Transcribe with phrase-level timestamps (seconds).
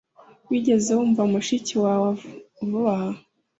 [0.49, 2.09] Wigeze wumva mushiki wawe
[2.69, 3.11] vuba aha